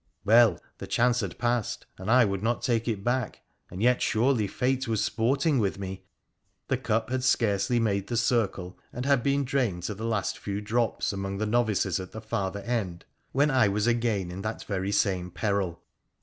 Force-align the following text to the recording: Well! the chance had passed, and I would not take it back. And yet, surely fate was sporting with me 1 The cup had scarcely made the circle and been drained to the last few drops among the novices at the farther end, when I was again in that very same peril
Well! 0.25 0.59
the 0.79 0.87
chance 0.87 1.19
had 1.19 1.37
passed, 1.37 1.85
and 1.99 2.09
I 2.09 2.25
would 2.25 2.41
not 2.41 2.63
take 2.63 2.87
it 2.87 3.03
back. 3.03 3.41
And 3.69 3.83
yet, 3.83 4.01
surely 4.01 4.47
fate 4.47 4.87
was 4.87 5.03
sporting 5.03 5.59
with 5.59 5.77
me 5.77 5.89
1 5.89 5.99
The 6.69 6.77
cup 6.77 7.11
had 7.11 7.23
scarcely 7.23 7.79
made 7.79 8.07
the 8.07 8.17
circle 8.17 8.79
and 8.91 9.05
been 9.21 9.45
drained 9.45 9.83
to 9.83 9.93
the 9.93 10.03
last 10.03 10.39
few 10.39 10.59
drops 10.59 11.13
among 11.13 11.37
the 11.37 11.45
novices 11.45 11.99
at 11.99 12.13
the 12.13 12.19
farther 12.21 12.61
end, 12.61 13.05
when 13.31 13.51
I 13.51 13.67
was 13.67 13.85
again 13.85 14.31
in 14.31 14.41
that 14.41 14.63
very 14.63 14.91
same 14.91 15.29
peril 15.29 15.83